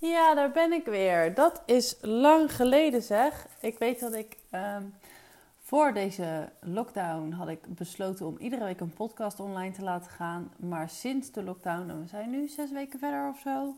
[0.00, 1.34] Ja, daar ben ik weer.
[1.34, 3.46] Dat is lang geleden zeg.
[3.60, 4.82] Ik weet dat ik ehm,
[5.58, 10.52] voor deze lockdown had ik besloten om iedere week een podcast online te laten gaan.
[10.56, 13.76] Maar sinds de lockdown, en we zijn nu zes weken verder of zo,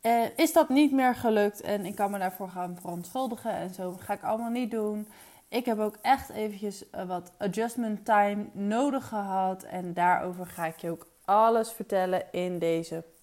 [0.00, 1.60] eh, is dat niet meer gelukt.
[1.60, 5.08] En ik kan me daarvoor gaan verontschuldigen en zo ga ik allemaal niet doen.
[5.48, 9.62] Ik heb ook echt eventjes eh, wat adjustment time nodig gehad.
[9.62, 13.19] En daarover ga ik je ook alles vertellen in deze podcast.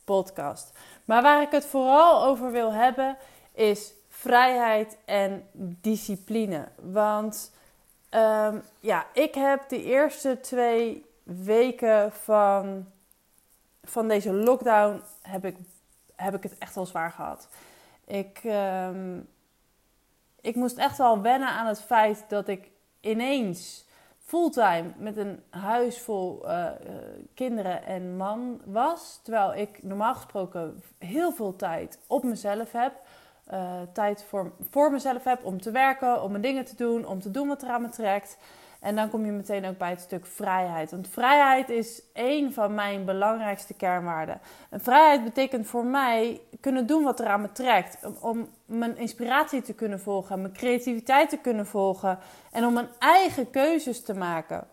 [1.05, 3.17] Maar waar ik het vooral over wil hebben
[3.53, 5.48] is vrijheid en
[5.81, 6.67] discipline.
[6.81, 7.52] Want
[8.12, 12.85] um, ja, ik heb de eerste twee weken van,
[13.84, 15.57] van deze lockdown heb ik,
[16.15, 17.48] heb ik het echt wel zwaar gehad.
[18.05, 19.29] Ik, um,
[20.41, 23.87] ik moest echt wel wennen aan het feit dat ik ineens
[24.27, 26.66] fulltime met een huis vol uh,
[27.34, 29.20] kinderen en man was.
[29.23, 32.94] Terwijl ik normaal gesproken heel veel tijd op mezelf heb.
[33.54, 37.20] Uh, tijd voor, voor mezelf heb om te werken, om mijn dingen te doen, om
[37.20, 38.38] te doen wat er aan me trekt.
[38.79, 40.91] En dan kom je meteen ook bij het stuk vrijheid.
[40.91, 44.39] Want vrijheid is één van mijn belangrijkste kernwaarden.
[44.70, 47.98] En vrijheid betekent voor mij kunnen doen wat er aan me trekt.
[48.20, 52.20] Om, mijn inspiratie te kunnen volgen, mijn creativiteit te kunnen volgen.
[52.51, 54.67] En om mijn eigen keuzes te maken.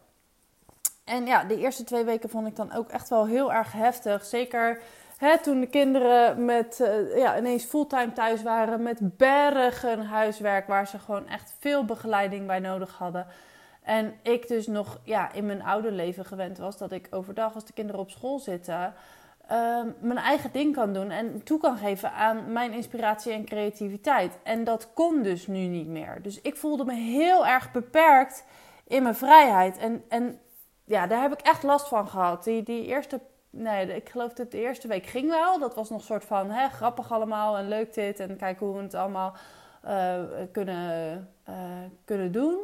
[1.04, 4.24] En ja, de eerste twee weken vond ik dan ook echt wel heel erg heftig.
[4.24, 4.80] Zeker
[5.16, 8.82] hè, toen de kinderen met, uh, ja, ineens fulltime thuis waren.
[8.82, 13.26] Met bergen huiswerk waar ze gewoon echt veel begeleiding bij nodig hadden.
[13.84, 17.64] En ik dus nog ja, in mijn oude leven gewend was dat ik overdag als
[17.64, 18.94] de kinderen op school zitten,
[19.52, 24.38] uh, mijn eigen ding kan doen en toe kan geven aan mijn inspiratie en creativiteit.
[24.42, 26.22] En dat kon dus nu niet meer.
[26.22, 28.44] Dus ik voelde me heel erg beperkt
[28.86, 29.78] in mijn vrijheid.
[29.78, 30.40] En, en
[30.84, 32.44] ja, daar heb ik echt last van gehad.
[32.44, 35.58] Die, die eerste, nee, ik geloof dat de eerste week ging wel.
[35.58, 38.20] Dat was nog een soort van hè, grappig allemaal en leuk dit.
[38.20, 39.34] En kijken hoe we het allemaal
[39.86, 40.14] uh,
[40.52, 41.54] kunnen, uh,
[42.04, 42.58] kunnen doen.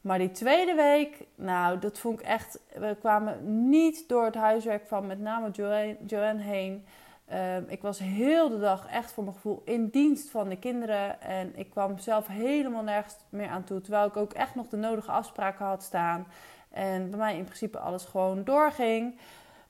[0.00, 2.58] Maar die tweede week, nou, dat vond ik echt.
[2.74, 6.84] We kwamen niet door het huiswerk van met name Joanne, Joanne heen.
[7.32, 11.20] Uh, ik was heel de dag echt voor mijn gevoel in dienst van de kinderen.
[11.20, 13.80] En ik kwam zelf helemaal nergens meer aan toe.
[13.80, 16.26] Terwijl ik ook echt nog de nodige afspraken had staan.
[16.70, 19.18] En bij mij in principe alles gewoon doorging.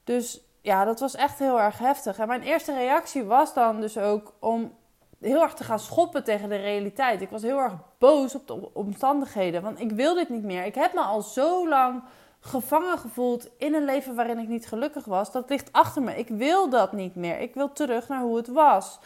[0.05, 2.19] Dus ja, dat was echt heel erg heftig.
[2.19, 4.73] En mijn eerste reactie was dan dus ook om
[5.21, 7.21] heel erg te gaan schoppen tegen de realiteit.
[7.21, 10.65] Ik was heel erg boos op de omstandigheden, want ik wil dit niet meer.
[10.65, 12.03] Ik heb me al zo lang
[12.41, 15.33] gevangen gevoeld in een leven waarin ik niet gelukkig was.
[15.33, 16.19] Dat ligt achter me.
[16.19, 17.41] Ik wil dat niet meer.
[17.41, 18.99] Ik wil terug naar hoe het was.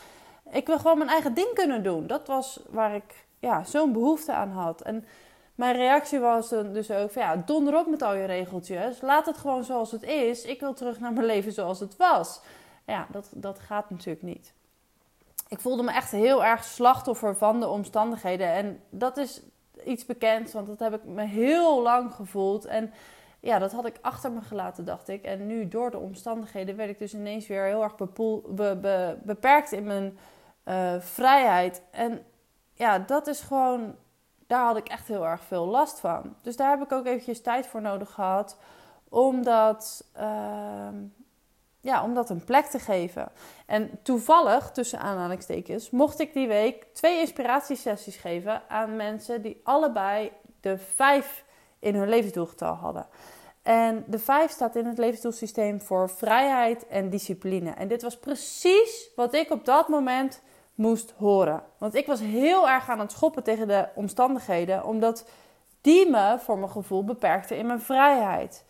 [0.51, 2.07] Ik wil gewoon mijn eigen ding kunnen doen.
[2.07, 4.81] Dat was waar ik ja, zo'n behoefte aan had.
[4.81, 5.05] En
[5.55, 9.01] mijn reactie was dan dus ook van ja, donder op met al je regeltjes.
[9.01, 10.45] Laat het gewoon zoals het is.
[10.45, 12.41] Ik wil terug naar mijn leven zoals het was.
[12.87, 14.53] Ja, dat, dat gaat natuurlijk niet
[15.49, 18.53] ik voelde me echt heel erg slachtoffer van de omstandigheden.
[18.53, 19.43] En dat is
[19.85, 22.65] iets bekends, want dat heb ik me heel lang gevoeld.
[22.65, 22.93] En
[23.41, 25.23] ja, dat had ik achter me gelaten, dacht ik.
[25.23, 29.85] En nu door de omstandigheden werd ik dus ineens weer heel erg be beperkt in
[29.85, 30.19] mijn
[30.65, 31.83] uh, vrijheid.
[31.91, 32.25] En
[32.73, 33.95] ja, dat is gewoon,
[34.47, 36.35] daar had ik echt heel erg veel last van.
[36.43, 38.57] Dus daar heb ik ook eventjes tijd voor nodig gehad.
[39.09, 40.89] Omdat, uh,
[41.85, 43.29] ja, om dat een plek te geven.
[43.67, 50.33] En toevallig, tussen aanhalingstekens, mocht ik die week twee inspiratiesessies geven aan mensen die allebei
[50.61, 51.45] de vijf
[51.79, 53.07] in hun levensdoelgetal hadden.
[53.63, 57.71] En de vijf staat in het levensdoelsysteem voor vrijheid en discipline.
[57.71, 60.43] En dit was precies wat ik op dat moment
[60.75, 61.63] moest horen.
[61.79, 65.29] Want ik was heel erg aan het schoppen tegen de omstandigheden, omdat
[65.81, 68.65] die me voor mijn gevoel beperkten in mijn vrijheid.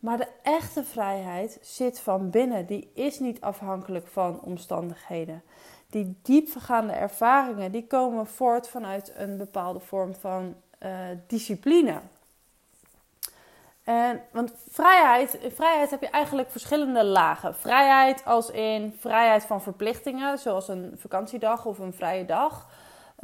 [0.00, 2.66] Maar de echte vrijheid zit van binnen.
[2.66, 5.42] Die is niet afhankelijk van omstandigheden.
[5.90, 10.90] Die diepvergaande ervaringen die komen voort vanuit een bepaalde vorm van uh,
[11.26, 12.00] discipline.
[13.84, 17.54] En, want vrijheid, vrijheid heb je eigenlijk verschillende lagen.
[17.54, 22.68] Vrijheid als in vrijheid van verplichtingen, zoals een vakantiedag of een vrije dag.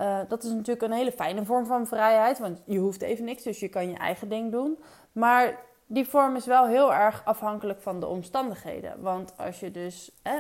[0.01, 3.43] Uh, dat is natuurlijk een hele fijne vorm van vrijheid, want je hoeft even niks,
[3.43, 4.79] dus je kan je eigen ding doen.
[5.13, 9.01] Maar die vorm is wel heel erg afhankelijk van de omstandigheden.
[9.01, 10.33] Want als je dus eh,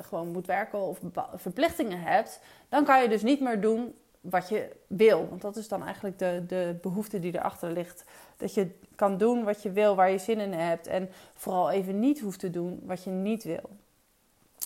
[0.00, 0.98] gewoon moet werken of
[1.34, 5.26] verplichtingen hebt, dan kan je dus niet meer doen wat je wil.
[5.28, 8.04] Want dat is dan eigenlijk de, de behoefte die erachter ligt.
[8.36, 10.86] Dat je kan doen wat je wil, waar je zin in hebt.
[10.86, 13.70] En vooral even niet hoeft te doen wat je niet wil.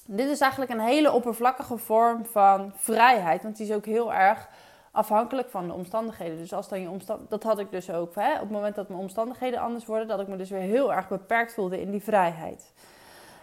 [0.04, 3.42] Dit is eigenlijk een hele oppervlakkige vorm van vrijheid.
[3.42, 4.48] Want die is ook heel erg
[4.96, 6.38] afhankelijk van de omstandigheden.
[6.38, 8.14] Dus als dan je omstand, dat had ik dus ook.
[8.14, 8.34] Hè?
[8.34, 11.08] Op het moment dat mijn omstandigheden anders worden, dat ik me dus weer heel erg
[11.08, 12.72] beperkt voelde in die vrijheid.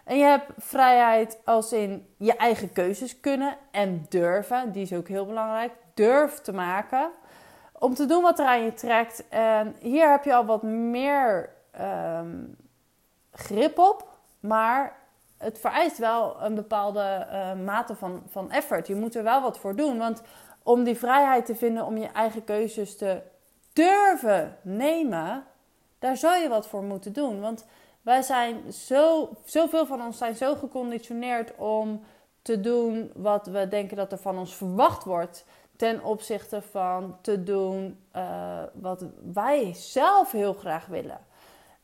[0.04, 4.72] En je hebt vrijheid als in je eigen keuzes kunnen en durven.
[4.72, 5.72] Die is ook heel belangrijk.
[5.94, 7.10] Durf te maken.
[7.80, 9.28] Om te doen wat er aan je trekt.
[9.30, 12.38] En hier heb je al wat meer ehm,
[13.32, 14.08] grip op.
[14.40, 14.96] Maar
[15.38, 18.88] het vereist wel een bepaalde uh, mate van, van effort.
[18.88, 19.98] Je moet er wel wat voor doen.
[19.98, 20.22] Want
[20.64, 23.22] om die vrijheid te vinden om je eigen keuzes te
[23.74, 25.44] durven nemen,
[26.00, 27.42] daar zou je wat voor moeten doen.
[27.42, 27.66] Want
[28.02, 32.04] wij zijn zo, zoveel van ons zijn zo geconditioneerd om
[32.42, 35.46] te doen wat we denken dat er van ons verwacht wordt.
[35.76, 41.20] Ten opzichte van te doen uh, wat wij zelf heel graag willen.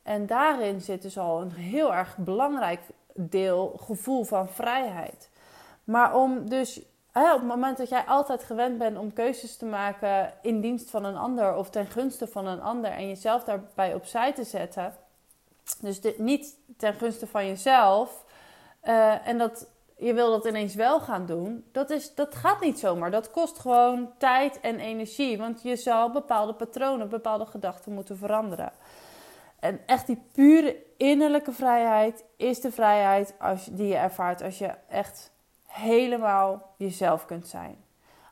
[0.04, 2.80] En daarin zit dus al een heel erg belangrijk
[3.14, 5.30] deel gevoel van vrijheid.
[5.84, 6.82] Maar om dus
[7.14, 11.06] op het moment dat jij altijd gewend bent om keuzes te maken in dienst van
[11.06, 14.94] een ander of ten gunste van een ander en jezelf daarbij opzij te zetten,
[15.82, 18.26] dus niet ten gunste van jezelf,
[18.84, 19.68] uh, en dat
[20.00, 23.12] je wil dat ineens wel gaan doen, dat, is, dat gaat niet zomaar.
[23.12, 28.72] Dat kost gewoon tijd en energie, want je zal bepaalde patronen, bepaalde gedachten moeten veranderen.
[29.60, 34.72] En echt die pure innerlijke vrijheid is de vrijheid als, die je ervaart als je
[34.88, 35.32] echt
[35.70, 37.76] helemaal jezelf kunt zijn.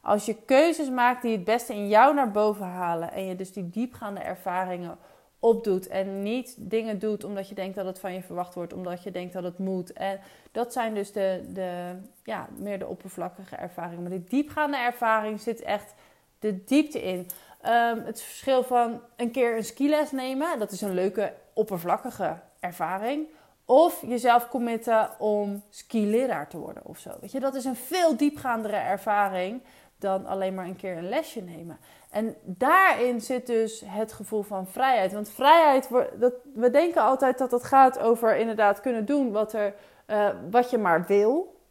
[0.02, 3.54] Als je keuzes maakt die het beste in jou naar boven halen en je dus
[3.54, 4.98] die diepgaande ervaringen
[5.40, 9.04] opdoet en niet dingen doet omdat je denkt dat het van je verwacht wordt, omdat
[9.04, 9.94] je denkt dat het moet.
[9.94, 10.20] En
[10.52, 14.02] dat zijn dus de, de ja, meer de oppervlakkige ervaringen.
[14.02, 15.94] Maar die diepgaande ervaring zit echt
[16.40, 17.28] de diepte in.
[17.66, 23.28] Um, het verschil van een keer een skiles nemen, dat is een leuke oppervlakkige ervaring.
[23.70, 27.12] Of jezelf committen om skileraar te worden of zo.
[27.22, 29.62] Weet je, dat is een veel diepgaandere ervaring
[29.98, 31.78] dan alleen maar een keer een lesje nemen.
[32.10, 35.14] En daarin zit dus het gevoel van vrijheid.
[35.14, 39.74] Want vrijheid, dat, we denken altijd dat het gaat over inderdaad kunnen doen wat, er,
[40.08, 41.62] uh, wat je maar wil.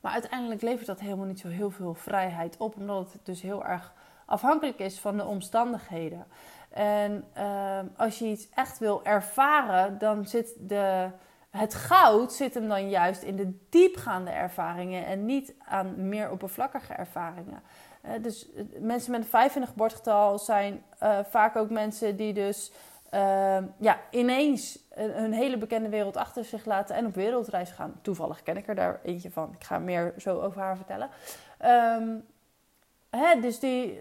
[0.00, 3.64] Maar uiteindelijk levert dat helemaal niet zo heel veel vrijheid op, omdat het dus heel
[3.64, 3.92] erg
[4.26, 6.26] afhankelijk is van de omstandigheden.
[6.76, 11.08] En uh, als je iets echt wil ervaren, dan zit de,
[11.50, 16.92] het goud zit hem dan juist in de diepgaande ervaringen en niet aan meer oppervlakkige
[16.92, 17.62] ervaringen.
[18.04, 22.32] Uh, dus eh, mensen met een 5 in geboortegetal zijn uh, vaak ook mensen die
[22.32, 22.72] dus
[23.14, 27.98] uh, ja, ineens een, een, hele bekende wereld achter zich laten en op wereldreis gaan.
[28.02, 29.52] Toevallig ken ik er daar eentje van.
[29.58, 31.08] Ik ga meer zo over haar vertellen.
[32.00, 32.24] Um,
[33.40, 34.00] Dus die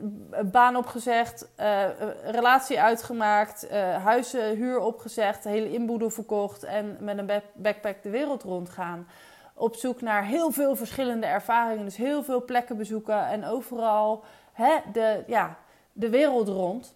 [0.51, 1.83] baan opgezegd, uh,
[2.25, 8.43] relatie uitgemaakt, uh, huizen, huur opgezegd, hele inboedel verkocht en met een backpack de wereld
[8.43, 9.07] rondgaan.
[9.53, 14.23] Op zoek naar heel veel verschillende ervaringen, dus heel veel plekken bezoeken en overal
[14.53, 15.57] hè, de, ja,
[15.93, 16.95] de wereld rond.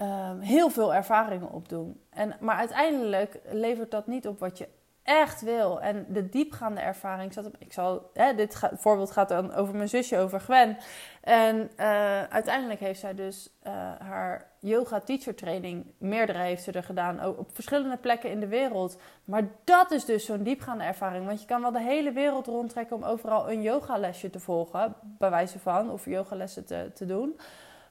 [0.00, 2.00] Uh, heel veel ervaringen opdoen.
[2.10, 4.68] En, maar uiteindelijk levert dat niet op wat je
[5.02, 5.80] echt wil.
[5.80, 7.56] En de diepgaande ervaring zat op.
[7.58, 10.76] Ik zal, hè, dit voorbeeld gaat dan over mijn zusje, over Gwen.
[11.20, 16.82] En uh, uiteindelijk heeft zij dus uh, haar yoga teacher training, meerdere heeft ze er
[16.82, 18.96] gedaan, ook op verschillende plekken in de wereld.
[19.24, 21.26] Maar dat is dus zo'n diepgaande ervaring.
[21.26, 25.30] Want je kan wel de hele wereld rondtrekken om overal een yogalesje te volgen, bij
[25.30, 27.38] wijze van, of yogalessen te, te doen.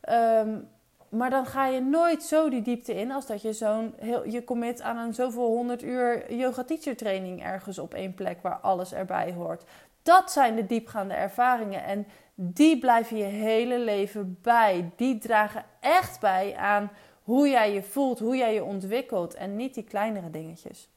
[0.10, 0.70] Um,
[1.12, 4.44] maar dan ga je nooit zo die diepte in als dat je zo'n heel, je
[4.44, 8.94] commit aan een zoveel honderd uur yoga teacher training ergens op één plek waar alles
[8.94, 9.64] erbij hoort.
[10.04, 14.92] Dat zijn de diepgaande ervaringen en die blijven je hele leven bij.
[14.96, 16.92] Die dragen echt bij aan
[17.24, 20.90] hoe jij je voelt, hoe jij je ontwikkelt en niet die kleinere dingetjes.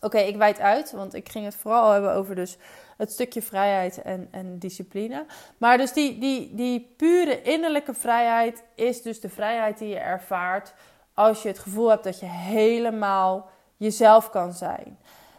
[0.00, 2.56] Oké, ik wijd uit, want ik ging het vooral hebben over dus
[2.96, 5.26] het stukje vrijheid en, en discipline.
[5.58, 10.74] Maar dus die, die, die pure innerlijke vrijheid is dus de vrijheid die je ervaart
[11.14, 14.98] als je het gevoel hebt dat je helemaal jezelf kan zijn.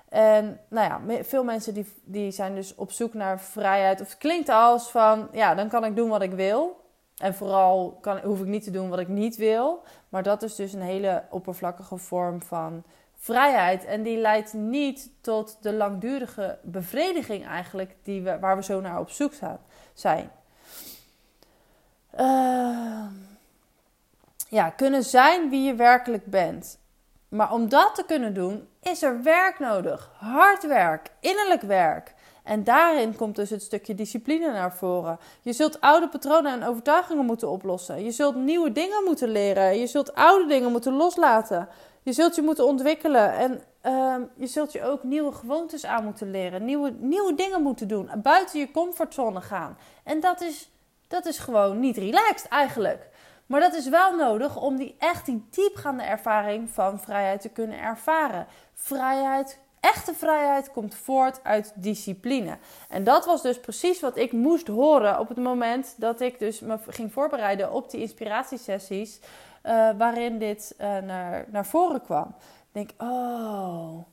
[0.09, 4.01] En nou ja, veel mensen die, die zijn dus op zoek naar vrijheid.
[4.01, 6.83] Of het klinkt als van, ja, dan kan ik doen wat ik wil.
[7.17, 9.83] En vooral kan, hoef ik niet te doen wat ik niet wil.
[10.09, 12.83] Maar dat is dus een hele oppervlakkige vorm van
[13.25, 13.85] vrijheid.
[13.85, 18.99] En die leidt niet tot de langdurige bevrediging eigenlijk die we, waar we zo naar
[18.99, 19.33] op zoek
[19.93, 20.31] zijn.
[22.19, 23.05] Uh,
[24.49, 26.77] ja, kunnen zijn wie je werkelijk bent.
[27.29, 30.11] Maar om dat te kunnen doen, is er werk nodig.
[30.17, 32.13] Hard werk, innerlijk werk.
[32.43, 35.19] En daarin komt dus het stukje discipline naar voren.
[35.41, 38.03] Je zult oude patronen en overtuigingen moeten oplossen.
[38.03, 39.79] Je zult nieuwe dingen moeten leren.
[39.79, 41.67] Je zult oude dingen moeten loslaten.
[42.05, 46.31] Je zult je moeten ontwikkelen en uh, je zult je ook nieuwe gewoontes aan moeten
[46.31, 46.65] leren.
[46.65, 48.09] Nieuwe, nieuwe dingen moeten doen.
[48.15, 49.77] Buiten je comfortzone gaan.
[50.03, 50.71] En dat is,
[51.07, 53.09] dat is gewoon niet relaxed eigenlijk.
[53.45, 57.79] Maar dat is wel nodig om die echt die diepgaande ervaring van vrijheid te kunnen
[57.79, 58.47] ervaren.
[58.73, 62.57] Vrijheid, echte vrijheid komt voort uit discipline.
[62.89, 66.59] En dat was dus precies wat ik moest horen op het moment dat ik dus
[66.59, 69.19] me ging voorbereiden op die inspiratiesessies.
[69.65, 72.35] Uh, waarin dit uh, naar, naar voren kwam.
[72.71, 74.05] Ik denk, oh,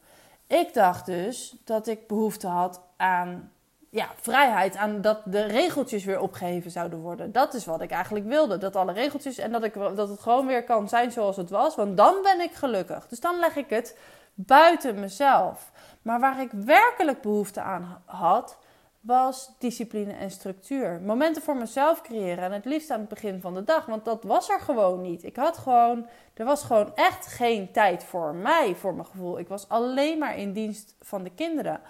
[0.47, 3.53] ik dacht dus dat ik behoefte had aan
[3.91, 7.33] ja, vrijheid, aan dat de regeltjes weer opgeheven zouden worden.
[7.33, 8.59] Dat is wat ik eigenlijk wilde.
[8.59, 11.75] Dat alle regeltjes en dat, ik, dat het gewoon weer kan zijn zoals het was.
[11.75, 13.09] Want dan ben ik gelukkig.
[13.09, 13.99] Dus dan leg ik het
[14.35, 15.71] buiten mezelf.
[16.03, 18.59] Maar waar ik werkelijk behoefte aan had,
[19.03, 21.01] was discipline en structuur.
[21.01, 24.25] Momenten voor mezelf creëren en het liefst aan het begin van de dag, want dat
[24.25, 25.25] was er gewoon niet.
[25.25, 29.39] Ik had gewoon, er was gewoon echt geen tijd voor mij, voor mijn gevoel.
[29.39, 31.81] Ik was alleen maar in dienst van de kinderen.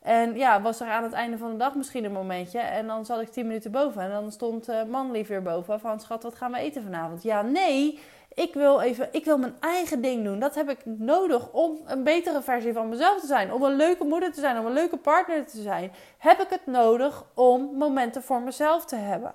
[0.00, 2.58] En ja, was er aan het einde van de dag misschien een momentje.
[2.58, 4.02] En dan zat ik tien minuten boven.
[4.02, 5.80] En dan stond uh, manlief weer boven.
[5.80, 7.22] Van schat, wat gaan we eten vanavond?
[7.22, 7.98] Ja, nee.
[8.34, 10.38] Ik wil even, ik wil mijn eigen ding doen.
[10.38, 13.52] Dat heb ik nodig om een betere versie van mezelf te zijn.
[13.52, 14.58] Om een leuke moeder te zijn.
[14.58, 15.92] Om een leuke partner te zijn.
[16.18, 19.34] Heb ik het nodig om momenten voor mezelf te hebben.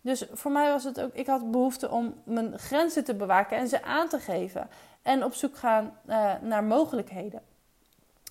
[0.00, 3.68] Dus voor mij was het ook, ik had behoefte om mijn grenzen te bewaken en
[3.68, 4.68] ze aan te geven.
[5.02, 7.53] En op zoek gaan uh, naar mogelijkheden.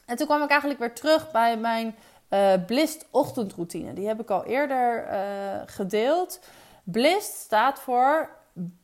[0.06, 1.96] En toen kwam ik eigenlijk weer terug bij mijn
[2.30, 3.94] uh, Blist ochtendroutine.
[3.94, 6.40] Die heb ik al eerder uh, gedeeld.
[6.84, 8.30] Blist staat voor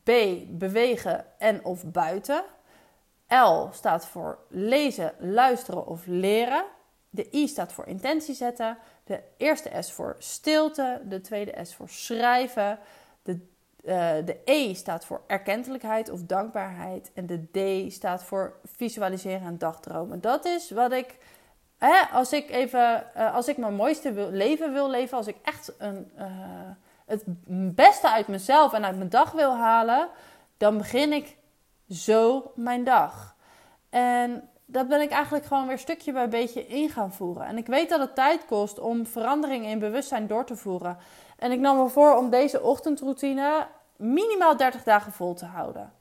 [0.04, 0.10] B,
[0.48, 2.42] bewegen en of buiten.
[3.28, 6.64] L staat voor lezen, luisteren of leren.
[7.10, 8.78] De I staat voor intentie zetten.
[9.04, 11.00] De eerste S voor stilte.
[11.04, 12.78] De tweede S voor schrijven.
[13.82, 17.10] De, uh, de E staat voor erkentelijkheid of dankbaarheid.
[17.14, 20.20] En de D staat voor visualiseren en dagdromen.
[20.20, 21.18] Dat is wat ik
[21.80, 25.72] Hè, als ik even, uh, als ik mijn mooiste leven wil leven, als ik echt
[25.78, 26.24] een, uh,
[27.06, 27.22] het
[27.74, 30.08] beste uit mezelf en uit mijn dag wil halen,
[30.56, 31.36] dan begin ik
[31.88, 33.36] zo mijn dag.
[33.90, 37.46] En dat ben ik eigenlijk gewoon weer stukje bij beetje in gaan voeren.
[37.46, 40.98] En ik weet dat het tijd kost om veranderingen in bewustzijn door te voeren.
[41.40, 43.66] En ik nam me voor om deze ochtendroutine
[43.96, 45.92] minimaal 30 dagen vol te houden.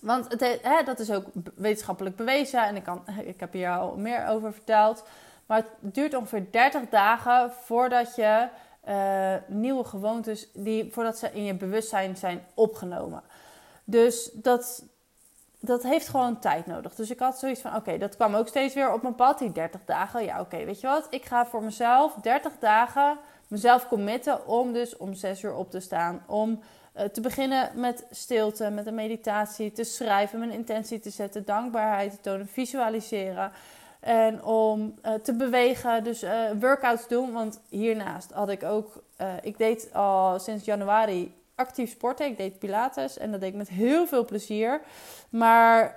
[0.00, 3.96] Want het, hè, dat is ook wetenschappelijk bewezen en ik, kan, ik heb hier al
[3.96, 5.04] meer over verteld.
[5.46, 8.48] Maar het duurt ongeveer 30 dagen voordat je
[8.88, 13.22] uh, nieuwe gewoontes, die, voordat ze in je bewustzijn zijn opgenomen.
[13.84, 14.84] Dus dat,
[15.60, 16.94] dat heeft gewoon tijd nodig.
[16.94, 19.52] Dus ik had zoiets van: oké, dat kwam ook steeds weer op mijn pad, die
[19.52, 20.24] 30 dagen.
[20.24, 21.06] Ja, oké, weet je wat?
[21.10, 23.18] Ik ga voor mezelf 30 dagen
[23.52, 26.22] mezelf committen om dus om 6 uur op te staan.
[26.26, 26.60] Om
[26.96, 32.10] uh, te beginnen met stilte, met een meditatie, te schrijven, mijn intentie te zetten, dankbaarheid
[32.10, 33.52] te tonen, visualiseren.
[34.00, 36.30] En om uh, te bewegen, dus uh,
[36.60, 37.32] workouts doen.
[37.32, 39.02] Want hiernaast had ik ook,
[39.42, 42.26] ik deed al sinds januari actief sporten.
[42.26, 44.80] Ik deed Pilates en dat deed ik met heel veel plezier.
[45.28, 45.94] Maar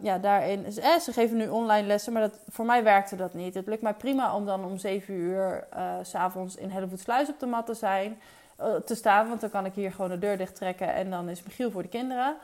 [0.00, 3.54] ja, daarin, eh, ze geven nu online lessen, maar dat, voor mij werkte dat niet.
[3.54, 5.66] Het lukt mij prima om dan om 7 uur
[6.02, 8.18] s s'avonds in Hellevoetsluis op de mat te zijn.
[8.56, 9.28] Eh, te staan.
[9.28, 11.82] Want dan kan ik hier gewoon de deur dicht trekken en dan is Michiel voor
[11.82, 12.36] de kinderen.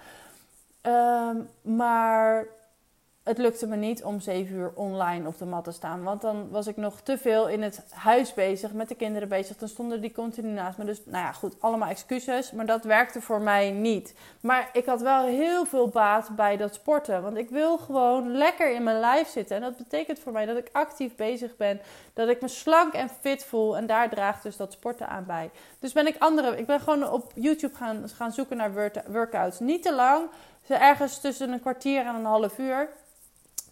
[0.81, 2.47] Ehm, maar
[3.31, 6.03] het lukte me niet om zeven uur online op de mat te staan.
[6.03, 9.57] Want dan was ik nog te veel in het huis bezig, met de kinderen bezig.
[9.57, 10.85] Dan stonden die continu naast me.
[10.85, 12.53] Dus nou ja, goed, allemaal excuses.
[12.53, 14.15] Maar dat werkte voor mij niet.
[14.41, 17.23] Maar ik had wel heel veel baat bij dat sporten.
[17.23, 19.57] Want ik wil gewoon lekker in mijn lijf zitten.
[19.57, 21.81] En dat betekent voor mij dat ik actief bezig ben.
[22.15, 23.77] Dat ik me slank en fit voel.
[23.77, 25.51] En daar draagt dus dat sporten aan bij.
[25.79, 26.57] Dus ben ik andere.
[26.57, 29.61] Ik ben gewoon op YouTube gaan, gaan zoeken naar workouts.
[29.61, 30.29] Niet te lang.
[30.69, 32.89] Ergens tussen een kwartier en een half uur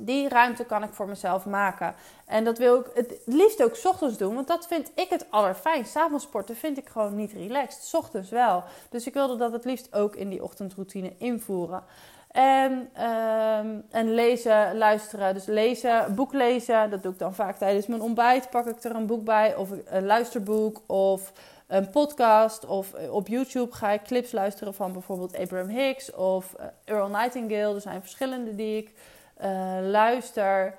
[0.00, 1.94] die ruimte kan ik voor mezelf maken.
[2.26, 5.90] En dat wil ik het liefst ook ochtends doen, want dat vind ik het allerfijnst.
[5.90, 8.62] S'avonds sporten vind ik gewoon niet relaxed, s ochtends wel.
[8.90, 11.82] Dus ik wilde dat het liefst ook in die ochtendroutine invoeren.
[12.28, 15.34] En, um, en lezen, luisteren.
[15.34, 18.50] Dus lezen, boek lezen, dat doe ik dan vaak tijdens mijn ontbijt.
[18.50, 21.32] Pak ik er een boek bij, of een luisterboek, of
[21.66, 22.66] een podcast.
[22.66, 27.74] Of op YouTube ga ik clips luisteren van bijvoorbeeld Abraham Hicks of eh, Earl Nightingale.
[27.74, 28.94] Er zijn verschillende die ik
[29.42, 30.74] uh, luister.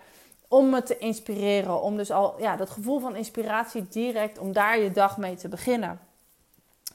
[0.47, 1.81] Om me te inspireren.
[1.81, 5.47] Om dus al ja, dat gevoel van inspiratie direct, om daar je dag mee te
[5.47, 5.99] beginnen.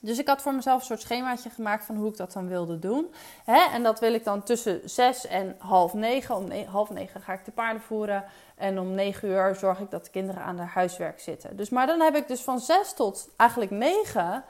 [0.04, 2.78] Dus ik had voor mezelf een soort schemaatje gemaakt van hoe ik dat dan wilde
[2.78, 3.14] doen.
[3.44, 3.61] Hè?
[3.73, 6.37] En dat wil ik dan tussen zes en half negen.
[6.37, 8.25] Om half negen ga ik de paarden voeren.
[8.56, 11.56] En om negen uur zorg ik dat de kinderen aan haar huiswerk zitten.
[11.56, 14.44] Dus, maar dan heb ik dus van zes tot eigenlijk negen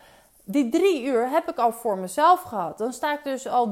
[0.45, 2.79] die drie uur heb ik al voor mezelf gehad.
[2.79, 3.71] Dan sta ik dus al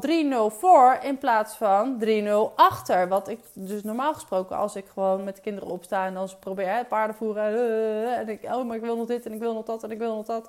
[0.52, 3.09] 3-0 voor in plaats van 3-0 achter.
[3.09, 6.75] Wat ik dus normaal gesproken, als ik gewoon met de kinderen opsta en dan probeer
[6.75, 7.52] hè, paarden voeren.
[7.52, 9.91] Uh, en ik, oh, maar ik wil nog dit en ik wil nog dat en
[9.91, 10.49] ik wil nog dat.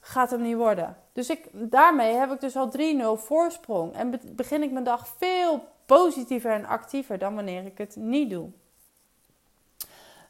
[0.00, 0.96] gaat hem niet worden.
[1.12, 2.80] Dus ik, daarmee heb ik dus al 3-0
[3.14, 3.94] voorsprong.
[3.94, 8.50] En begin ik mijn dag veel positiever en actiever dan wanneer ik het niet doe.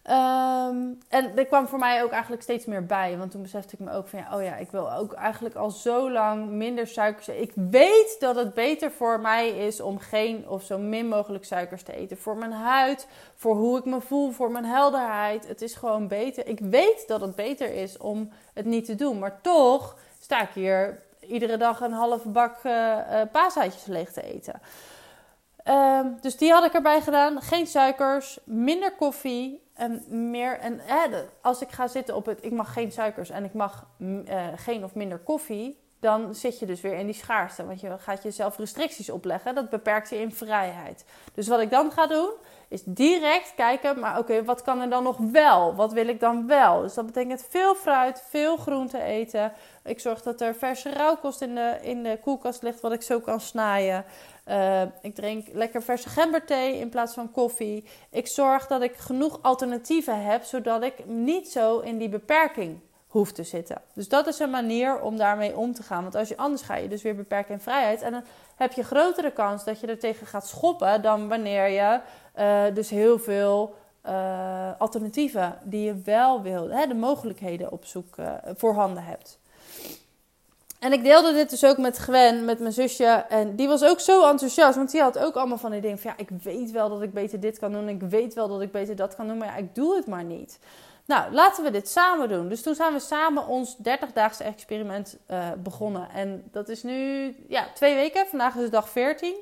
[0.04, 3.18] Um, en er kwam voor mij ook eigenlijk steeds meer bij.
[3.18, 5.70] Want toen besefte ik me ook van ja, oh ja, ik wil ook eigenlijk al
[5.70, 7.28] zo lang minder suikers.
[7.28, 11.82] Ik weet dat het beter voor mij is om geen of zo min mogelijk suikers
[11.82, 12.16] te eten.
[12.18, 15.48] Voor mijn huid, voor hoe ik me voel, voor mijn helderheid.
[15.48, 16.46] Het is gewoon beter.
[16.46, 19.18] Ik weet dat het beter is om het niet te doen.
[19.18, 22.98] Maar toch sta ik hier iedere dag een halve bak uh,
[23.32, 24.60] paaseitjes leeg te eten.
[25.64, 27.42] Um, dus die had ik erbij gedaan.
[27.42, 30.58] Geen suikers, minder koffie en meer.
[30.58, 30.80] En
[31.42, 34.84] als ik ga zitten op het, ik mag geen suikers en ik mag uh, geen
[34.84, 37.66] of minder koffie, dan zit je dus weer in die schaarste.
[37.66, 39.54] Want je gaat jezelf restricties opleggen.
[39.54, 41.04] Dat beperkt je in vrijheid.
[41.34, 42.30] Dus wat ik dan ga doen,
[42.70, 45.74] is direct kijken, maar oké, wat kan er dan nog wel?
[45.74, 46.80] Wat wil ik dan wel?
[46.80, 49.52] Dus dat betekent veel fruit, veel groente eten.
[49.84, 53.20] Ik zorg dat er verse rauwkost in de, in de koelkast ligt, wat ik zo
[53.20, 54.04] kan snijden.
[54.46, 57.84] Uh, ik drink lekker verse gemberthee in plaats van koffie.
[58.10, 63.32] Ik zorg dat ik genoeg alternatieven heb, zodat ik niet zo in die beperking hoef
[63.32, 63.82] te zitten.
[63.94, 66.02] Dus dat is een manier om daarmee om te gaan.
[66.02, 68.02] Want als je anders ga je dus weer beperken in vrijheid.
[68.02, 68.22] En dan
[68.60, 72.00] heb je grotere kans dat je er tegen gaat schoppen dan wanneer je
[72.38, 73.74] uh, dus heel veel
[74.06, 79.38] uh, alternatieven die je wel wil, hè, de mogelijkheden op zoek uh, voorhanden hebt.
[80.78, 83.24] En ik deelde dit dus ook met Gwen, met mijn zusje.
[83.28, 84.76] En die was ook zo enthousiast.
[84.76, 86.10] Want die had ook allemaal van die dingen van...
[86.16, 87.88] Ja, ik weet wel dat ik beter dit kan doen.
[87.88, 89.38] Ik weet wel dat ik beter dat kan doen.
[89.38, 90.58] Maar ja, ik doe het maar niet.
[91.10, 92.48] Nou, laten we dit samen doen.
[92.48, 96.10] Dus toen zijn we samen ons 30-daagse experiment uh, begonnen.
[96.10, 98.26] En dat is nu ja, twee weken.
[98.26, 99.34] Vandaag is dag 14.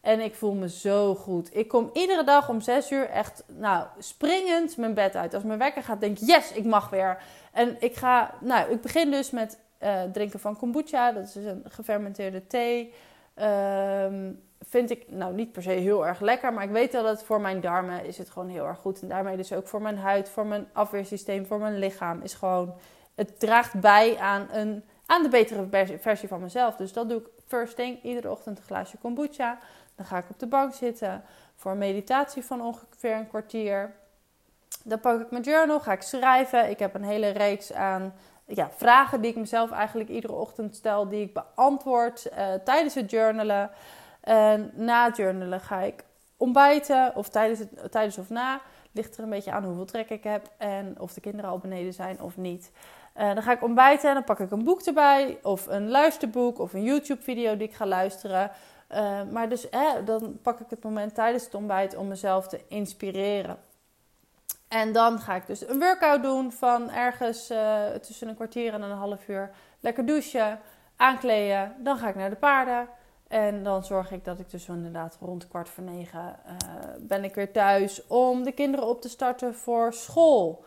[0.00, 1.56] En ik voel me zo goed.
[1.56, 5.34] Ik kom iedere dag om 6 uur echt nou, springend mijn bed uit.
[5.34, 7.22] Als mijn wekker gaat, denk ik, yes, ik mag weer.
[7.52, 11.12] En ik ga, nou, ik begin dus met uh, drinken van kombucha.
[11.12, 12.92] Dat is een gefermenteerde thee.
[13.42, 17.22] Um, vind ik nou niet per se heel erg lekker, maar ik weet dat het
[17.22, 19.02] voor mijn darmen is het gewoon heel erg goed.
[19.02, 22.74] En daarmee dus ook voor mijn huid, voor mijn afweersysteem, voor mijn lichaam is gewoon...
[23.14, 26.76] Het draagt bij aan, een, aan de betere versie van mezelf.
[26.76, 29.58] Dus dat doe ik first thing, iedere ochtend een glaasje kombucha.
[29.94, 33.94] Dan ga ik op de bank zitten voor een meditatie van ongeveer een kwartier.
[34.84, 36.70] Dan pak ik mijn journal, ga ik schrijven.
[36.70, 38.14] Ik heb een hele reeks aan
[38.46, 43.10] ja, vragen die ik mezelf eigenlijk iedere ochtend stel, die ik beantwoord uh, tijdens het
[43.10, 43.70] journalen.
[44.26, 46.04] En na journalen ga ik
[46.36, 48.60] ontbijten, of tijdens, het, tijdens of na.
[48.92, 51.92] Ligt er een beetje aan hoeveel trek ik heb en of de kinderen al beneden
[51.92, 52.70] zijn of niet.
[53.16, 56.58] Uh, dan ga ik ontbijten en dan pak ik een boek erbij, of een luisterboek,
[56.58, 58.50] of een YouTube-video die ik ga luisteren.
[58.92, 59.68] Uh, maar dus
[60.04, 63.58] dan pak ik het moment tijdens het ontbijt om mezelf te inspireren.
[64.68, 68.82] En dan ga ik dus een workout doen van ergens uh, tussen een kwartier en
[68.82, 69.50] een half uur.
[69.80, 70.60] Lekker douchen,
[70.96, 71.74] aankleden.
[71.78, 72.88] Dan ga ik naar de paarden.
[73.28, 76.52] En dan zorg ik dat ik dus inderdaad rond kwart voor negen uh,
[76.98, 80.64] ben ik weer thuis om de kinderen op te starten voor school.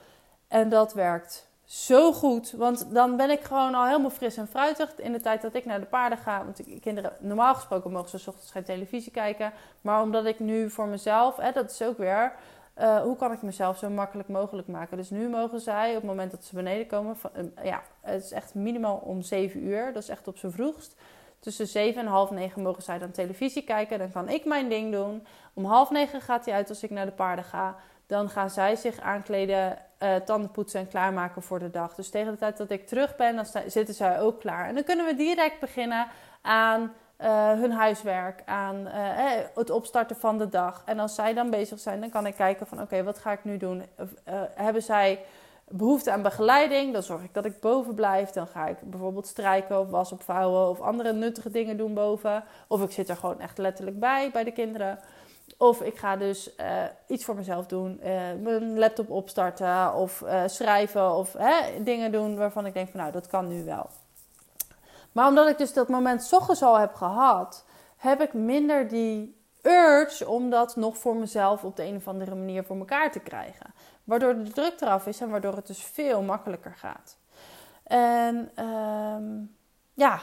[0.48, 4.96] En dat werkt zo goed, want dan ben ik gewoon al helemaal fris en fruitig
[4.96, 6.44] in de tijd dat ik naar de paarden ga.
[6.44, 9.54] Want de kinderen, normaal gesproken mogen ze s ochtends geen televisie kijken.
[9.82, 12.34] Maar omdat ik nu voor mezelf, hè, dat is ook weer
[12.80, 14.98] uh, hoe kan ik mezelf zo makkelijk mogelijk maken?
[14.98, 18.32] Dus nu mogen zij, op het moment dat ze beneden komen, uh, ja, het is
[18.32, 19.94] echt minimaal om 7 uur.
[19.94, 20.96] Dat is echt op z'n vroegst.
[21.40, 24.00] Tussen 7 en half 9 mogen zij dan televisie kijken.
[24.00, 25.26] Dan kan ik mijn ding doen.
[25.54, 27.76] Om half 9 gaat hij uit als ik naar de paarden ga.
[28.06, 31.96] Dan gaan zij zich aankleden, uh, tanden poetsen en klaarmaken voor de dag.
[31.96, 34.68] Dus tegen de tijd dat ik terug ben, dan zitten zij ook klaar.
[34.68, 36.08] En dan kunnen we direct beginnen
[36.42, 38.94] aan uh, hun huiswerk, aan uh,
[39.56, 40.82] het opstarten van de dag.
[40.86, 43.44] En als zij dan bezig zijn, dan kan ik kijken van oké, wat ga ik
[43.44, 43.84] nu doen?
[44.00, 44.06] Uh,
[44.56, 45.20] hebben zij
[45.70, 46.94] behoefte aan begeleiding?
[46.94, 48.30] Dan zorg ik dat ik boven blijf.
[48.30, 52.44] Dan ga ik bijvoorbeeld strijken of was opvouwen of andere nuttige dingen doen boven.
[52.68, 55.00] Of ik zit er gewoon echt letterlijk bij, bij de kinderen.
[55.58, 56.56] Of ik ga dus
[57.08, 58.00] iets voor mezelf doen.
[58.44, 61.36] mijn laptop opstarten of schrijven of
[61.82, 63.90] dingen doen waarvan ik denk van nou, dat kan nu wel.
[65.12, 67.66] Maar omdat ik dus dat moment ochtends al heb gehad,
[67.98, 72.36] heb ik minder die urge om dat nog voor mezelf op de een of andere
[72.36, 73.74] manier voor elkaar te krijgen.
[74.10, 77.18] Waardoor de druk eraf is en waardoor het dus veel makkelijker gaat.
[77.84, 79.56] En um,
[79.94, 80.22] ja,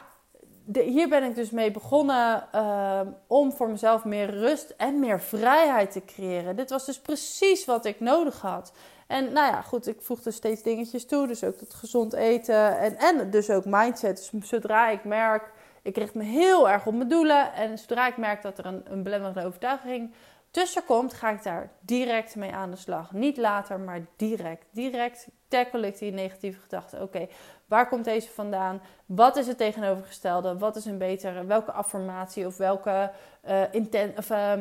[0.72, 5.90] hier ben ik dus mee begonnen um, om voor mezelf meer rust en meer vrijheid
[5.92, 6.57] te creëren.
[6.57, 8.72] Dit was dus precies wat ik nodig had.
[9.07, 11.27] En nou ja, goed, ik voegde steeds dingetjes toe.
[11.27, 14.16] Dus ook het gezond eten en, en dus ook mindset.
[14.16, 17.53] Dus zodra ik merk, ik richt me heel erg op mijn doelen.
[17.53, 20.12] En zodra ik merk dat er een, een belemmerende overtuiging
[20.57, 23.12] tussen komt, ga ik daar direct mee aan de slag.
[23.12, 24.66] Niet later, maar direct.
[24.71, 27.03] Direct tackle ik die negatieve gedachten.
[27.03, 27.29] Oké,
[27.66, 28.81] waar komt deze vandaan?
[29.07, 30.59] Wat is het tegenovergestelde?
[30.59, 31.45] Wat is een betere?
[31.45, 33.11] Welke affirmatie of welke
[33.49, 34.53] uh, intent, of, uh,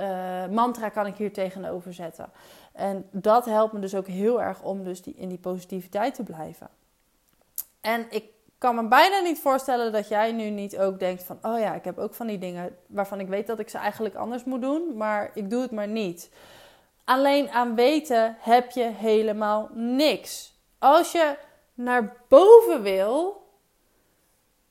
[0.00, 2.30] uh, mantra kan ik hier tegenover zetten?
[2.72, 6.22] En dat helpt me dus ook heel erg om dus die, in die positiviteit te
[6.22, 6.68] blijven.
[7.80, 8.24] En ik
[8.64, 11.38] kan me bijna niet voorstellen dat jij nu niet ook denkt van...
[11.42, 14.14] oh ja, ik heb ook van die dingen waarvan ik weet dat ik ze eigenlijk
[14.14, 14.96] anders moet doen...
[14.96, 16.30] maar ik doe het maar niet.
[17.04, 20.58] Alleen aan weten heb je helemaal niks.
[20.78, 21.36] Als je
[21.74, 23.42] naar boven wil,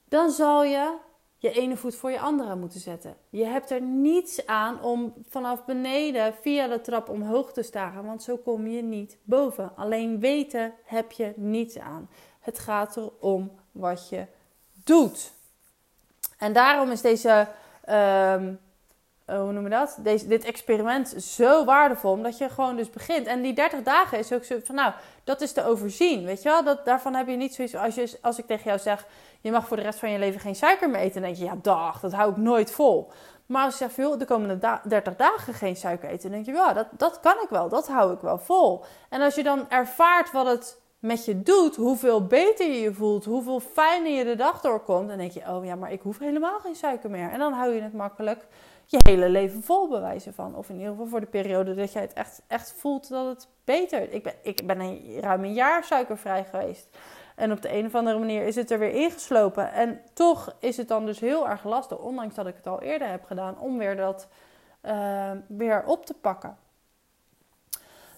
[0.10, 0.98] dan zal je
[1.38, 3.16] je ene voet voor je andere moeten zetten.
[3.30, 8.24] Je hebt er niets aan om vanaf beneden via de trap omhoog te staren, want
[8.24, 9.72] zo kom je niet boven.
[9.76, 12.10] Alleen weten heb je niets aan.
[12.40, 14.26] Het gaat erom wat je
[14.74, 15.32] doet.
[16.38, 17.48] En daarom is deze,
[17.90, 18.60] um,
[19.26, 19.98] hoe noem je dat?
[20.00, 23.28] Deze, dit experiment zo waardevol, omdat je gewoon dus begint.
[23.28, 26.50] En die 30 dagen is ook zo van, nou, dat is te overzien, weet je
[26.50, 26.64] wel?
[26.64, 29.06] Dat, daarvan heb je niet zoiets, als, je, als ik tegen jou zeg,
[29.42, 31.46] je mag voor de rest van je leven geen suiker meer eten, dan denk je,
[31.46, 33.12] ja, dag, dat hou ik nooit vol.
[33.46, 36.52] Maar als je zegt, joh, de komende 30 dagen geen suiker eten, dan denk je,
[36.52, 38.84] ja, dat, dat kan ik wel, dat hou ik wel vol.
[39.10, 43.26] En als je dan ervaart wat het met je doet, hoeveel beter je je voelt,
[43.26, 46.60] hoeveel fijner je de dag doorkomt, dan denk je, oh ja, maar ik hoef helemaal
[46.60, 47.30] geen suiker meer.
[47.30, 48.46] En dan hou je het makkelijk
[48.86, 50.56] je hele leven vol bewijzen van.
[50.56, 53.48] Of in ieder geval voor de periode dat jij het echt, echt voelt dat het
[53.64, 54.14] beter.
[54.14, 56.88] Ik ben, ik ben een, ruim een jaar suikervrij geweest.
[57.36, 59.72] En op de een of andere manier is het er weer ingeslopen.
[59.72, 63.10] En toch is het dan dus heel erg lastig, ondanks dat ik het al eerder
[63.10, 64.28] heb gedaan, om weer dat
[64.86, 66.58] uh, weer op te pakken.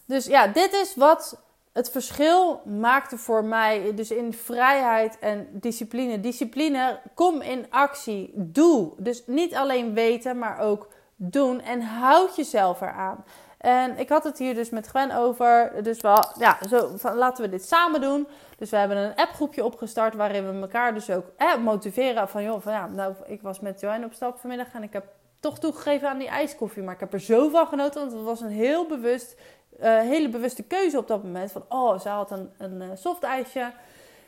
[0.06, 1.44] Dus ja, dit is wat
[1.76, 6.20] het verschil maakte voor mij dus in vrijheid en discipline.
[6.20, 8.94] Discipline, kom in actie, doe.
[8.98, 13.24] Dus niet alleen weten, maar ook doen en houd jezelf eraan.
[13.58, 15.72] En ik had het hier dus met Gwen over.
[15.84, 18.28] Dus wel, ja, zo laten we dit samen doen.
[18.58, 21.26] Dus we hebben een appgroepje opgestart waarin we elkaar dus ook
[21.64, 22.30] motiveren.
[22.30, 25.06] Van joh, van, ja, nou, ik was met Joanne op stap vanmiddag en ik heb
[25.40, 26.84] toch toegegeven aan die ijskoffie.
[26.84, 29.36] Maar ik heb er zo van genoten, want het was een heel bewust
[29.82, 31.52] uh, hele bewuste keuze op dat moment.
[31.52, 33.72] Van, oh, ze had een, een uh, soft ijsje.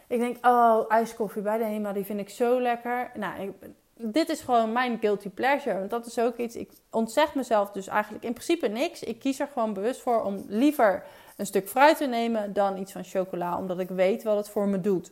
[0.07, 3.11] Ik denk, oh, ijskoffie bij de HEMA, die vind ik zo lekker.
[3.13, 3.53] Nou,
[3.97, 5.77] dit is gewoon mijn guilty pleasure.
[5.77, 9.03] Want dat is ook iets, ik ontzeg mezelf dus eigenlijk in principe niks.
[9.03, 11.03] Ik kies er gewoon bewust voor om liever
[11.37, 13.57] een stuk fruit te nemen dan iets van chocola.
[13.57, 15.11] Omdat ik weet wat het voor me doet.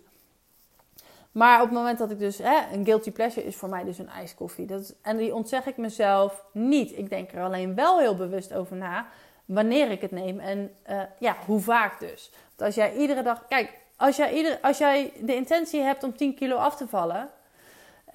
[1.31, 3.97] Maar op het moment dat ik dus, hè, een guilty pleasure is voor mij dus
[3.97, 4.65] een ijskoffie.
[4.65, 6.97] Dat en die ontzeg ik mezelf niet.
[6.97, 9.07] Ik denk er alleen wel heel bewust over na
[9.45, 12.31] wanneer ik het neem en uh, ja, hoe vaak dus.
[12.45, 16.15] Want als jij iedere dag, kijk, als jij, ieder, als jij de intentie hebt om
[16.15, 17.29] 10 kilo af te vallen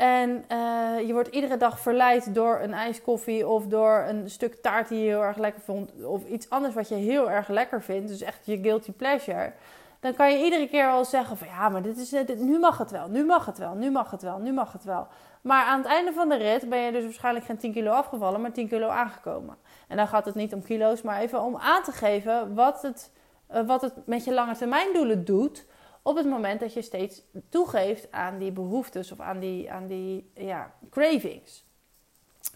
[0.00, 4.88] en uh, je wordt iedere dag verleid door een ijskoffie of door een stuk taart
[4.88, 8.08] die je heel erg lekker vond of iets anders wat je heel erg lekker vindt,
[8.08, 9.52] dus echt je guilty pleasure.
[10.00, 12.78] Dan kan je iedere keer wel zeggen van ja, maar dit is, dit, nu mag
[12.78, 15.06] het wel, nu mag het wel, nu mag het wel, nu mag het wel.
[15.40, 18.40] Maar aan het einde van de rit ben je dus waarschijnlijk geen 10 kilo afgevallen,
[18.40, 19.56] maar 10 kilo aangekomen.
[19.88, 23.10] En dan gaat het niet om kilo's, maar even om aan te geven wat het,
[23.54, 25.66] uh, wat het met je lange termijn doelen doet.
[26.02, 30.30] Op het moment dat je steeds toegeeft aan die behoeftes of aan die, aan die
[30.34, 31.64] ja, cravings.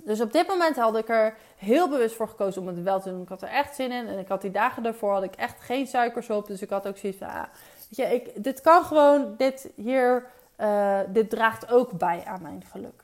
[0.02, 3.10] Dus op dit moment had ik er heel bewust voor gekozen om het wel te
[3.10, 3.22] doen.
[3.22, 4.06] Ik had er echt zin in.
[4.06, 6.46] En ik had die dagen daarvoor had ik echt geen suikers op.
[6.46, 7.44] Dus ik had ook zoiets van, ah,
[7.88, 10.26] weet je, ik, dit kan gewoon, dit hier,
[10.58, 13.02] uh, dit draagt ook bij aan mijn geluk.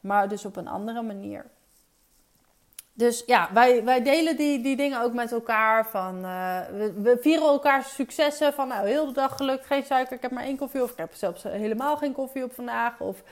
[0.00, 1.46] Maar dus op een andere manier.
[2.96, 5.86] Dus ja, wij, wij delen die, die dingen ook met elkaar.
[5.88, 8.52] Van, uh, we, we, vieren elkaar successen.
[8.52, 10.16] Van nou, heel de dag gelukt, geen suiker.
[10.16, 10.82] Ik heb maar één koffie.
[10.82, 13.00] Of ik heb zelfs helemaal geen koffie op vandaag.
[13.00, 13.22] Of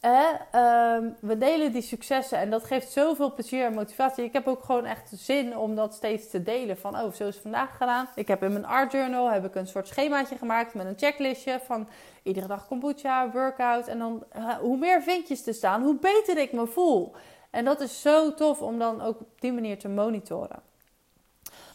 [0.00, 2.38] eh, we delen die successen.
[2.38, 4.24] En dat geeft zoveel plezier en motivatie.
[4.24, 6.78] Ik heb ook gewoon echt zin om dat steeds te delen.
[6.78, 8.08] Van, oh, zo is het vandaag gedaan.
[8.14, 11.60] Ik heb in mijn art journal heb ik een soort schemaatje gemaakt met een checklistje
[11.64, 11.88] van
[12.22, 13.86] iedere dag kombucha, workout.
[13.86, 14.24] En dan,
[14.60, 17.14] hoe meer vinkjes er staan, hoe beter ik me voel.
[17.50, 20.62] En dat is zo tof om dan ook op die manier te monitoren.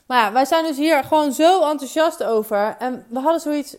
[0.05, 2.75] Maar ja, wij zijn dus hier gewoon zo enthousiast over.
[2.79, 3.77] En we hadden zoiets.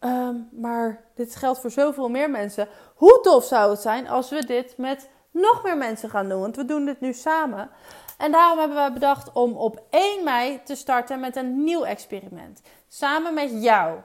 [0.00, 2.68] Um, maar dit geldt voor zoveel meer mensen.
[2.96, 6.40] Hoe tof zou het zijn als we dit met nog meer mensen gaan doen?
[6.40, 7.70] Want we doen dit nu samen.
[8.18, 12.62] En daarom hebben we bedacht om op 1 mei te starten met een nieuw experiment.
[12.88, 13.98] Samen met jou.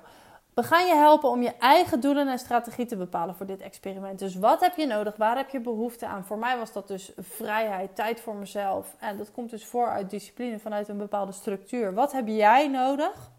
[0.54, 4.20] We gaan je helpen om je eigen doelen en strategie te bepalen voor dit experiment.
[4.20, 5.16] Dus wat heb je nodig?
[5.16, 6.26] Waar heb je behoefte aan?
[6.26, 8.96] Voor mij was dat dus vrijheid, tijd voor mezelf.
[9.00, 11.94] En dat komt dus voor uit discipline, vanuit een bepaalde structuur.
[11.94, 13.30] Wat heb jij nodig?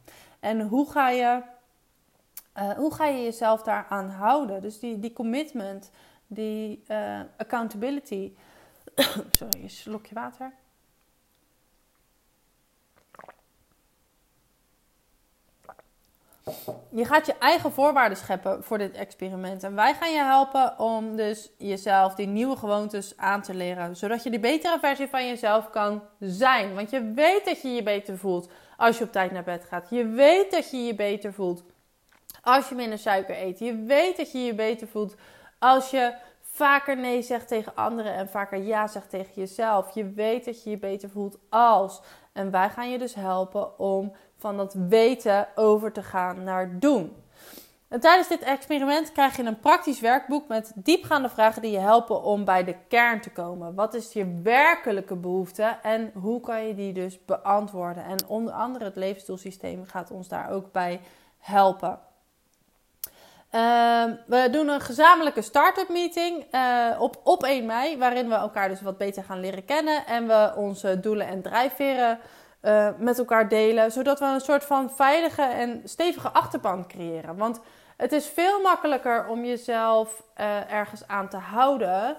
[0.41, 1.43] En hoe ga je,
[2.53, 4.63] eh, hoe ga je jezelf daaraan houden?
[4.63, 5.91] Dus die, die commitment,
[6.27, 8.33] die eh, accountability.
[9.39, 10.53] Sorry, een slokje water.
[16.89, 19.63] Je gaat je eigen voorwaarden scheppen voor dit experiment.
[19.63, 23.97] En wij gaan je helpen om dus jezelf die nieuwe gewoontes aan te leren.
[23.97, 26.75] Zodat je de betere versie van jezelf kan zijn.
[26.75, 29.91] Want je weet dat je je beter voelt als je op tijd naar bed gaat.
[29.91, 31.65] Je weet dat je je beter voelt
[32.43, 33.59] als je minder suiker eet.
[33.59, 35.15] Je weet dat je je beter voelt
[35.59, 39.95] als je vaker nee zegt tegen anderen en vaker ja zegt tegen jezelf.
[39.95, 42.01] Je weet dat je je beter voelt als.
[42.33, 47.17] En wij gaan je dus helpen om van dat weten over te gaan naar doen.
[47.89, 52.23] En tijdens dit experiment krijg je een praktisch werkboek met diepgaande vragen die je helpen
[52.23, 53.75] om bij de kern te komen.
[53.75, 58.05] Wat is je werkelijke behoefte en hoe kan je die dus beantwoorden?
[58.05, 61.01] En onder andere het levensdoelsysteem gaat ons daar ook bij
[61.39, 61.99] helpen.
[63.53, 68.69] Ehm, we doen een gezamenlijke start-up meeting uh, op, op 1 mei, waarin we elkaar
[68.69, 72.19] dus wat beter gaan leren kennen en we onze doelen en drijfveren
[72.63, 77.37] uh, met elkaar delen, zodat we een soort van veilige en stevige achterban creëren.
[77.37, 77.61] Want
[77.97, 82.17] het is veel makkelijker om jezelf uh, ergens aan te houden,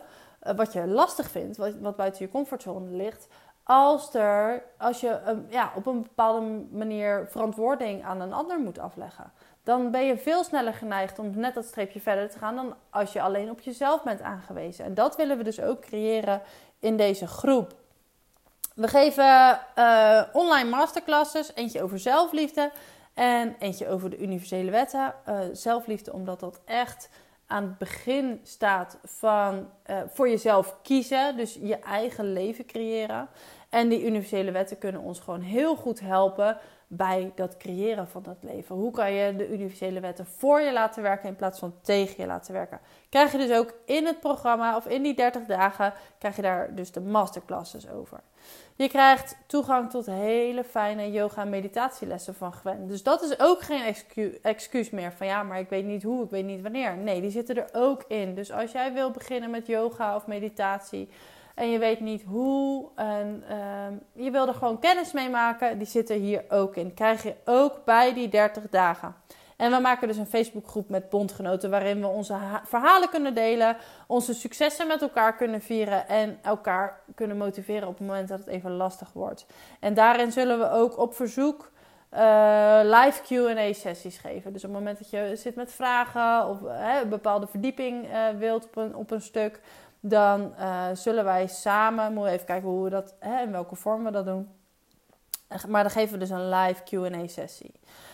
[0.55, 3.27] wat je lastig vindt, wat, wat, buiten je comfortzone ligt,
[3.63, 9.31] als, er, als je ja, op een bepaalde manier verantwoording aan een ander moet afleggen
[9.63, 13.13] dan ben je veel sneller geneigd om net dat streepje verder te gaan dan als
[13.13, 14.85] je alleen op jezelf bent aangewezen.
[14.85, 16.41] En dat willen we dus ook creëren
[16.79, 17.73] in deze groep.
[18.75, 22.71] We geven uh, online masterclasses, eentje over zelfliefde
[23.13, 25.13] en eentje over de universele wetten.
[25.29, 27.09] Uh, zelfliefde, omdat dat echt
[27.47, 33.27] aan het begin staat van uh, voor jezelf kiezen, dus je eigen leven creëren.
[33.69, 36.57] En die universele wetten kunnen ons gewoon heel goed helpen
[36.95, 38.75] bij dat creëren van dat leven.
[38.75, 42.25] Hoe kan je de universele wetten voor je laten werken in plaats van tegen je
[42.25, 42.79] laten werken?
[43.09, 46.75] Krijg je dus ook in het programma of in die 30 dagen, krijg je daar
[46.75, 48.19] dus de masterclasses over.
[48.75, 52.87] Je krijgt toegang tot hele fijne yoga en meditatielessen van Gwen.
[52.87, 56.23] Dus dat is ook geen excu excuus meer van ja, maar ik weet niet hoe,
[56.23, 56.97] ik weet niet wanneer.
[56.97, 58.35] Nee, die zitten er ook in.
[58.35, 61.09] Dus als jij wil beginnen met yoga of meditatie,
[61.53, 65.87] en je weet niet hoe en uh, je wil er gewoon kennis mee maken, die
[65.87, 66.93] zitten hier ook in.
[66.93, 69.15] Krijg je ook bij die 30 dagen.
[69.57, 74.33] En we maken dus een Facebookgroep met bondgenoten waarin we onze verhalen kunnen delen, onze
[74.33, 78.71] successen met elkaar kunnen vieren en elkaar kunnen motiveren op het moment dat het even
[78.71, 79.45] lastig wordt.
[79.79, 81.71] En daarin zullen we ook op verzoek
[82.13, 84.53] uh, live QA sessies geven.
[84.53, 86.61] Dus op het moment dat je zit met vragen of
[87.01, 89.59] een bepaalde verdieping uh, wilt op een, op een stuk,
[90.05, 94.03] dan uh, zullen wij samen, moeten even kijken hoe we dat, hè, in welke vorm
[94.03, 94.49] we dat doen.
[95.67, 97.71] Maar dan geven we dus een live QA-sessie.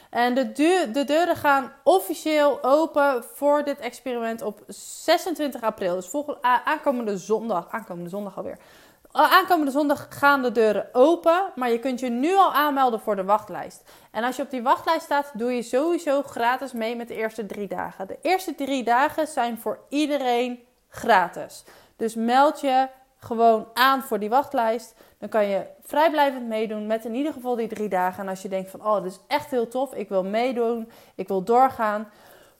[0.10, 0.52] En de,
[0.94, 5.96] de deuren gaan officieel open voor dit experiment op 26 april.
[5.96, 7.70] Dus volgende, aankomende zondag.
[7.70, 8.58] Aankomende zondag alweer.
[9.12, 11.52] Aankomende zondag gaan de deuren open.
[11.56, 13.90] Maar je kunt je nu al aanmelden voor de wachtlijst.
[14.12, 17.46] En als je op die wachtlijst staat, doe je sowieso gratis mee met de eerste
[17.46, 18.08] drie dagen.
[18.08, 21.64] De eerste drie dagen zijn voor iedereen gratis.
[21.96, 22.88] Dus meld je
[23.20, 24.96] gewoon aan voor die wachtlijst.
[25.18, 28.24] Dan kan je vrijblijvend meedoen met in ieder geval die drie dagen.
[28.24, 31.28] En als je denkt van, oh, dit is echt heel tof, ik wil meedoen, ik
[31.28, 32.10] wil doorgaan.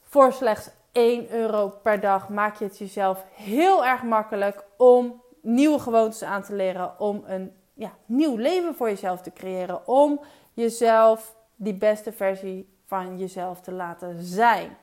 [0.02, 5.78] Voor slechts 1 euro per dag maak je het jezelf heel erg makkelijk om nieuwe
[5.78, 7.00] gewoontes aan te leren.
[7.00, 9.86] Om een ja, nieuw leven voor jezelf te creëren.
[9.86, 10.20] Om
[10.52, 14.76] jezelf die beste versie van jezelf te laten zijn.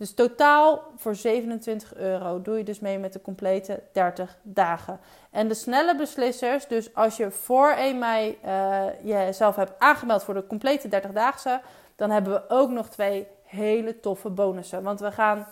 [0.00, 5.00] Dus totaal voor 27 euro doe je dus mee met de complete 30 dagen.
[5.30, 10.34] En de snelle beslissers, dus als je voor 1 mei uh, jezelf hebt aangemeld voor
[10.34, 11.60] de complete 30-daagse,
[11.96, 14.82] dan hebben we ook nog twee hele toffe bonussen.
[14.82, 15.46] Want we gaan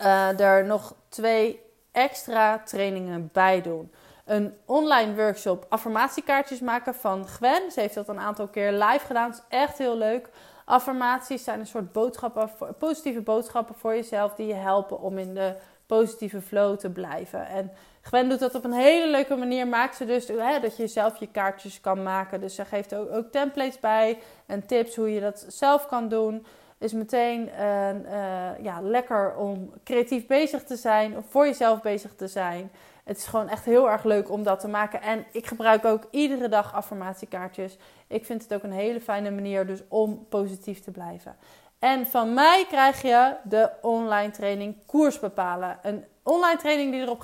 [0.00, 1.60] uh, er nog twee
[1.90, 3.92] extra trainingen bij doen.
[4.24, 7.70] Een online workshop affirmatiekaartjes maken van Gwen.
[7.72, 9.30] Ze heeft dat een aantal keer live gedaan.
[9.30, 10.28] Het is echt heel leuk.
[10.64, 15.54] Affirmaties zijn een soort boodschappen, positieve boodschappen voor jezelf die je helpen om in de
[15.86, 17.46] positieve flow te blijven.
[17.46, 17.72] En
[18.02, 19.68] Gwen doet dat op een hele leuke manier.
[19.68, 22.40] Maakt ze dus hè, dat je zelf je kaartjes kan maken.
[22.40, 26.46] Dus ze geeft ook, ook templates bij en tips hoe je dat zelf kan doen.
[26.78, 32.28] Is meteen uh, ja, lekker om creatief bezig te zijn, of voor jezelf bezig te
[32.28, 32.70] zijn.
[33.04, 35.02] Het is gewoon echt heel erg leuk om dat te maken.
[35.02, 37.76] En ik gebruik ook iedere dag affirmatiekaartjes.
[38.06, 41.36] Ik vind het ook een hele fijne manier dus om positief te blijven.
[41.78, 45.78] En van mij krijg je de online training Koers bepalen.
[45.82, 47.20] Een online training die erop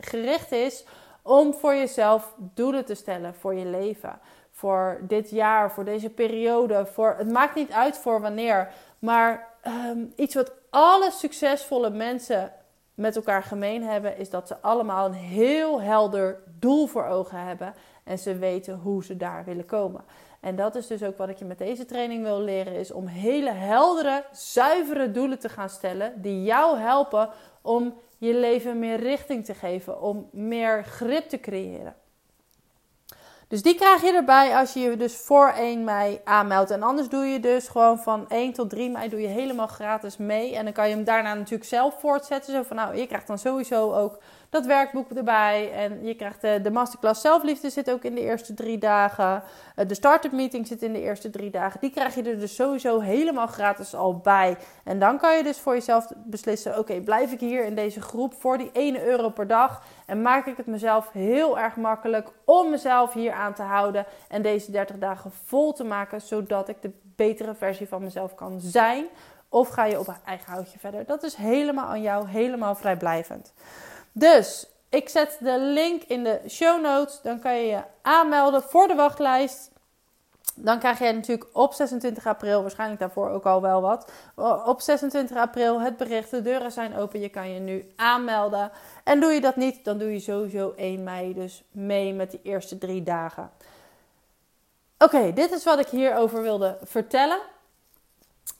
[0.00, 0.84] gericht is
[1.22, 4.18] om voor jezelf doelen te stellen voor je leven.
[4.50, 6.86] Voor dit jaar, voor deze periode.
[6.86, 8.72] Voor, het maakt niet uit voor wanneer.
[8.98, 12.52] Maar um, iets wat alle succesvolle mensen
[12.94, 17.74] met elkaar gemeen hebben, is dat ze allemaal een heel helder doel voor ogen hebben
[18.04, 20.04] en ze weten hoe ze daar willen komen.
[20.40, 23.06] En dat is dus ook wat ik je met deze training wil leren, is om
[23.06, 27.28] hele heldere, zuivere doelen te gaan stellen die jou helpen
[27.62, 31.94] om je leven meer richting te geven, om meer grip te creëren.
[33.54, 36.70] Dus die krijg je erbij als je je dus voor 1 mei aanmeldt.
[36.70, 40.16] En anders doe je dus gewoon van 1 tot 3 mei doe je helemaal gratis
[40.16, 40.56] mee.
[40.56, 42.52] En dan kan je hem daarna natuurlijk zelf voortzetten.
[42.52, 44.18] Zo van nou, je krijgt dan sowieso ook
[44.54, 45.72] dat werkboek erbij.
[45.72, 49.42] En je krijgt de, de masterclass zelfliefde zit ook in de eerste drie dagen.
[49.76, 51.80] Eh, de start-up meeting zit in de eerste drie dagen.
[51.80, 54.56] Die krijg je er dus sowieso helemaal gratis al bij.
[54.84, 58.34] En dan kan je dus voor jezelf beslissen: oké, blijf ik hier in deze groep
[58.34, 59.82] voor die 1 euro per dag?
[60.06, 64.42] En maak ik het mezelf heel erg makkelijk om mezelf hier aan te houden en
[64.42, 69.04] deze 30 dagen vol te maken, zodat ik de betere versie van mezelf kan zijn?
[69.48, 71.06] Of ga je op eigen houtje verder?
[71.06, 73.52] Dat is helemaal aan jou, helemaal vrijblijvend.
[74.16, 77.20] Dus ik zet de link in de show notes.
[77.22, 79.72] Dan kan je je aanmelden voor de wachtlijst.
[80.56, 84.10] Dan krijg je natuurlijk op 26 april, waarschijnlijk daarvoor ook al wel wat.
[84.66, 87.20] Op 26 april het bericht: de deuren zijn open.
[87.20, 88.70] Je kan je nu aanmelden.
[89.04, 92.40] En doe je dat niet, dan doe je sowieso 1 mei dus mee met die
[92.42, 93.50] eerste drie dagen.
[94.98, 97.38] Oké, dit is wat ik hierover wilde vertellen.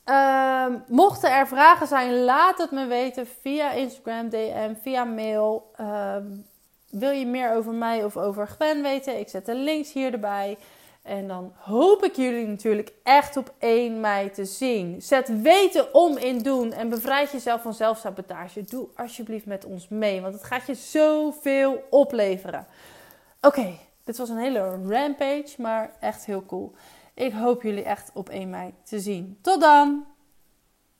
[0.06, 5.70] Um, mochten er vragen zijn, laat het me weten via Instagram, DM, via mail.
[5.80, 6.46] Um,
[6.90, 9.18] wil je meer over mij of over Gwen weten?
[9.18, 10.58] Ik zet de links hier erbij.
[11.02, 15.02] En dan hoop ik jullie natuurlijk echt op 1 mei te zien.
[15.02, 18.62] Zet weten om in doen en bevrijd jezelf van zelfsabotage.
[18.62, 22.66] Doe alsjeblieft met ons mee, want het gaat je zoveel opleveren.
[23.40, 26.74] Oké, dit was een hele rampage, maar echt heel cool.
[27.14, 29.38] Ik hoop jullie echt op 1 mei te zien.
[29.42, 30.13] Tot dan!